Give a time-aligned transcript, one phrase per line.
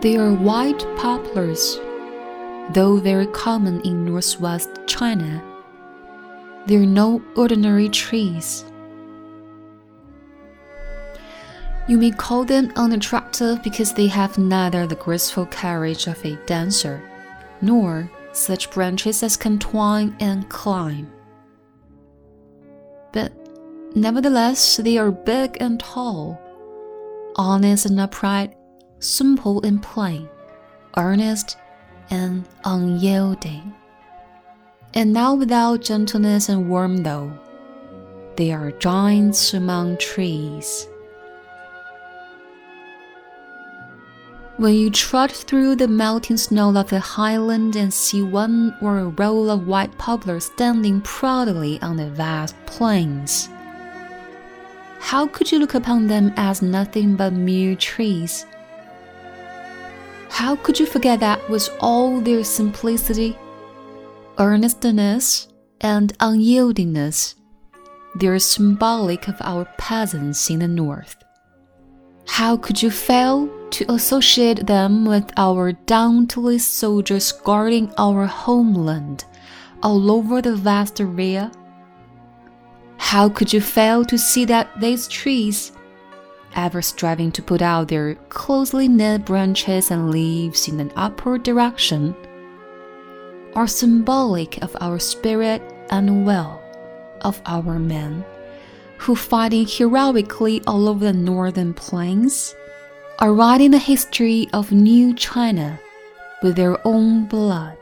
[0.00, 1.78] They are white poplars,
[2.72, 5.42] though very common in northwest China.
[6.66, 8.64] They are no ordinary trees.
[11.86, 17.02] You may call them unattractive because they have neither the graceful carriage of a dancer
[17.60, 21.10] nor such branches as can twine and climb.
[23.12, 23.32] But
[23.94, 26.40] nevertheless, they are big and tall,
[27.36, 28.54] honest and upright,
[29.00, 30.28] simple and plain,
[30.96, 31.56] earnest
[32.10, 33.74] and unyielding.
[34.94, 37.32] And now without gentleness and warmth, though,
[38.36, 40.86] they are giants among trees.
[44.56, 49.08] When you trot through the melting snow of the highland and see one or a
[49.08, 53.48] row of white poplars standing proudly on the vast plains,
[54.98, 58.44] how could you look upon them as nothing but mere trees?
[60.40, 63.36] How could you forget that with all their simplicity,
[64.38, 65.48] earnestness,
[65.82, 67.34] and unyieldingness,
[68.16, 71.14] they are symbolic of our peasants in the north?
[72.26, 79.26] How could you fail to associate them with our dauntless soldiers guarding our homeland
[79.82, 81.52] all over the vast area?
[82.96, 85.72] How could you fail to see that these trees,
[86.54, 92.14] ever striving to put out their closely knit branches and leaves in an upward direction,
[93.54, 96.60] are symbolic of our spirit and will
[97.22, 98.24] of our men?
[99.00, 102.54] who fighting heroically all over the northern plains
[103.18, 105.80] are writing the history of New China
[106.42, 107.78] with their own blood.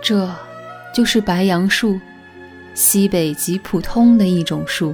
[0.00, 0.47] 这
[0.98, 1.96] 就是白杨树，
[2.74, 4.92] 西北极普通的一种树，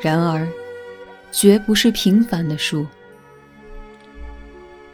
[0.00, 0.46] 然而，
[1.32, 2.86] 绝不是平凡的树。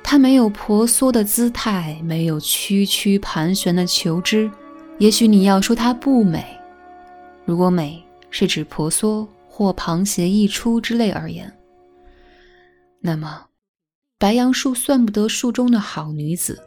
[0.03, 4.50] 它没有婆娑的姿态，没有曲曲盘旋的球枝。
[4.97, 6.42] 也许你要说它不美，
[7.44, 11.54] 如果美是指婆娑或旁斜溢出之类而言，
[13.03, 13.44] 那么
[14.16, 16.59] 白杨树算不得树中的好女子。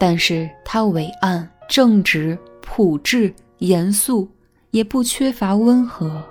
[0.00, 4.28] 但是它伟岸、正直、朴质、严肃，
[4.70, 6.22] 也不缺乏温和，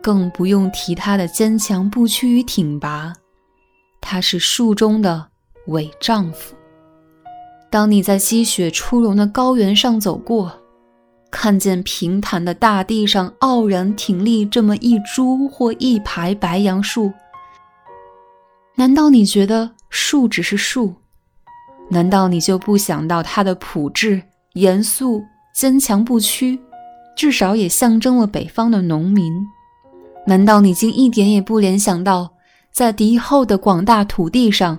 [0.00, 3.12] 更不用提他的坚强不屈与挺拔。
[4.00, 5.28] 他是树中的
[5.66, 6.54] 伪丈夫。
[7.70, 10.52] 当你在积雪初融的高原上走过，
[11.30, 17.12] 看见平坦的大地上傲然挺立这么一株或一排白杨树，
[18.74, 20.94] 难道你觉得树只是树？
[21.92, 24.22] 难道你就不想到它的朴质、
[24.54, 25.22] 严肃、
[25.54, 26.58] 坚强不屈，
[27.14, 29.30] 至少也象征了北方的农民？
[30.26, 32.30] 难道你竟一点也不联想到？
[32.72, 34.78] 在敌后的广大土地上，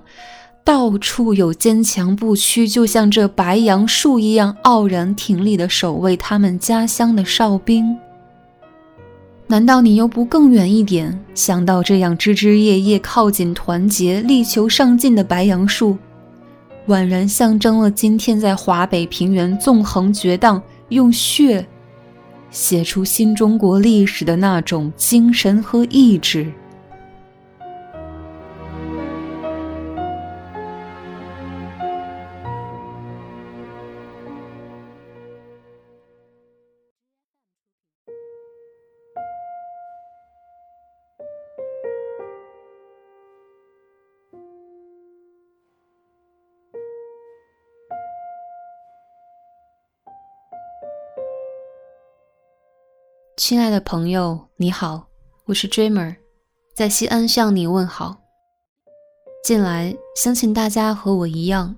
[0.64, 7.96] 到处有坚强不屈，就像这白杨树一样傲然挺立的守卫他们家乡的哨兵。
[9.46, 15.96] 难道你又不更远一点，想到这样枝枝叶叶靠紧团结、力求上进的白杨树，
[16.88, 21.66] 宛然象征了今天在华北平原纵横绝荡，用血
[22.50, 26.52] 写出新中国历史的那种精神和意志？
[53.46, 55.06] 亲爱的朋友，你好，
[55.44, 56.16] 我是 Dreamer，
[56.74, 58.16] 在西安向你问好。
[59.44, 61.76] 近来，相信大家和我一样，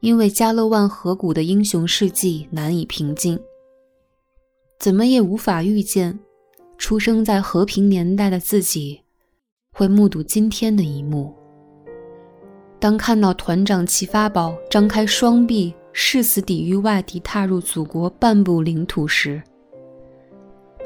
[0.00, 3.38] 因为加勒万河谷的英雄事迹难以平静，
[4.80, 6.18] 怎么也无法预见，
[6.78, 9.00] 出生在和平年代的自己，
[9.70, 11.32] 会目睹今天的一幕。
[12.80, 19.40] 当看到团长齐发宝张开双臂，誓死抵御外敌踏入祖国半步领土时，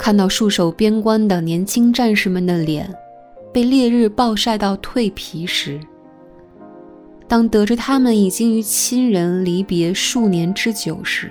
[0.02, 2.92] 看到戍守边关的年轻战士们的脸
[3.52, 5.78] 被烈日暴晒到蜕皮时，
[7.28, 11.30] 当得知他们已经与亲人离别数年之久时，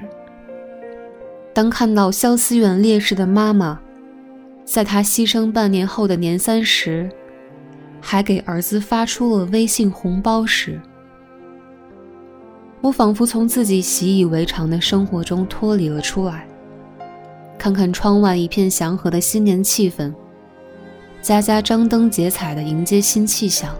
[1.53, 3.77] 当看到肖思远烈士的妈妈
[4.63, 7.09] 在他牺牲半年后的年三十，
[7.99, 10.79] 还给儿子发出了微信红包时，
[12.79, 16.47] 我仿佛从自己习以为常的生活中脱离了出来。
[17.61, 20.11] 看看窗外一片祥和的新年气氛，
[21.21, 23.71] 家家张灯结彩的迎接新气象。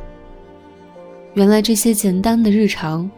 [1.33, 3.09] 原来这些简单的日常，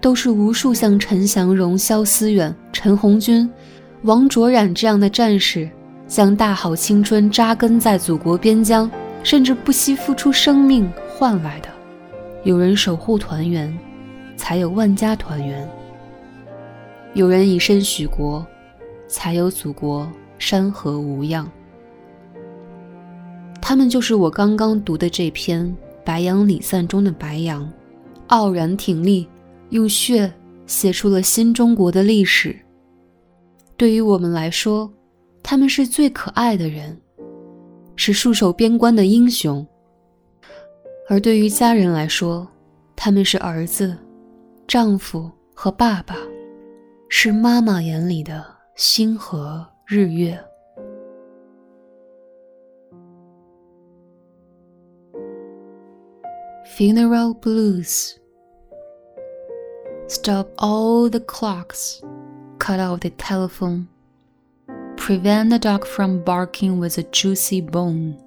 [0.00, 3.48] 都是无数像陈祥荣、肖思远、陈红军、
[4.02, 5.70] 王卓然这样的战士，
[6.08, 8.90] 将大好青春扎根在祖国边疆，
[9.22, 11.68] 甚至不惜付出生命换来的。
[12.42, 13.72] 有人守护团圆，
[14.36, 15.64] 才有万家团圆；
[17.14, 18.44] 有人以身许国，
[19.08, 20.08] 才有祖国
[20.38, 21.50] 山河无恙。
[23.60, 25.66] 他们就是我刚刚读的这篇
[26.04, 27.68] 《白杨礼赞》中的白杨，
[28.28, 29.28] 傲然挺立，
[29.70, 30.32] 用血
[30.66, 32.56] 写出了新中国的历史。
[33.76, 34.90] 对于我们来说，
[35.42, 36.98] 他们是最可爱的人，
[37.96, 39.66] 是戍守边关的英雄。
[41.08, 42.46] 而对于家人来说，
[42.96, 43.96] 他们是儿子、
[44.66, 46.16] 丈夫和爸爸，
[47.08, 48.44] 是妈妈眼里的
[48.77, 50.43] 星河日月。
[56.75, 58.19] Funeral blues.
[60.07, 62.01] Stop all the clocks.
[62.59, 63.87] Cut off the telephone.
[64.97, 68.17] Prevent the dog from barking with a juicy bone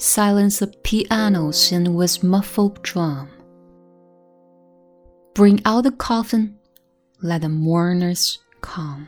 [0.00, 3.28] silence of pianos and with muffled drum.
[5.34, 6.58] Bring out the coffin,
[7.22, 9.07] let the mourners come.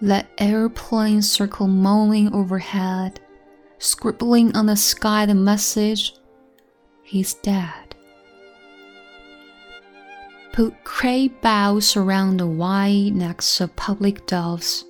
[0.00, 3.20] Let airplanes circle moaning overhead,
[3.78, 6.14] scribbling on the sky the message,
[7.02, 7.94] he's dead.
[10.52, 14.84] Put crape boughs around the wide necks of public doves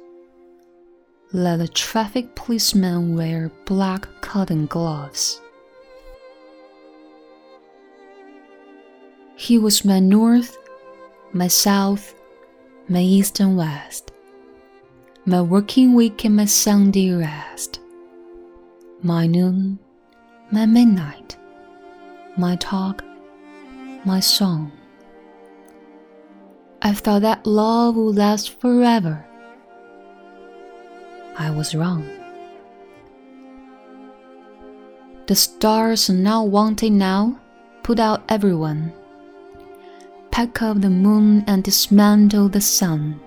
[1.32, 5.40] let the traffic policeman wear black cotton gloves.
[9.36, 10.58] He was my north,
[11.32, 12.14] my south,
[12.90, 14.10] my east and west,
[15.24, 17.78] my working week and my Sunday rest,
[19.00, 19.78] my noon,
[20.50, 21.36] my midnight,
[22.36, 23.04] my talk,
[24.04, 24.72] my song.
[26.82, 29.24] I thought that love would last forever
[31.38, 32.10] I was wrong.
[35.28, 37.38] The stars not wanted now.
[37.84, 38.92] Put out everyone
[40.39, 43.19] Pack up the moon and dismantle the sun.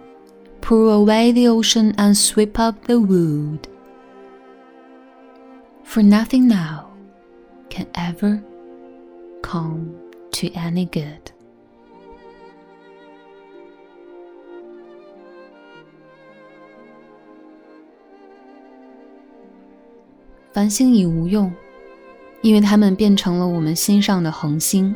[0.60, 3.66] Pull away the ocean and sweep up the wood.
[5.84, 6.88] For nothing now
[7.70, 8.42] can ever
[9.42, 9.94] come
[10.32, 11.32] to any good.
[20.52, 21.52] 繁星已无用，
[22.42, 24.94] 因为它们变成了我们心上的恒星，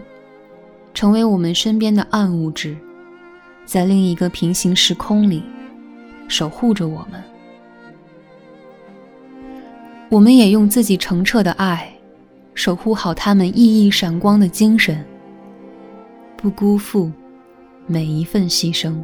[0.98, 2.76] 成为我们身边的暗物质，
[3.66, 5.44] 在另一个平行时空里
[6.28, 7.24] 守护着我们。
[10.10, 11.88] 我们也用自己澄澈的爱，
[12.56, 15.06] 守护好他们熠熠闪光的精神，
[16.36, 17.12] 不辜负
[17.86, 18.96] 每一份牺牲。